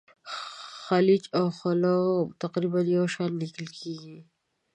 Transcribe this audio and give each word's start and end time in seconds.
خلج 0.83 1.23
او 1.37 1.45
خُلُّخ 1.59 2.23
تقریبا 2.43 2.79
یو 2.95 3.05
شان 3.13 3.31
لیکل 3.41 3.67
کیږي. 3.79 4.17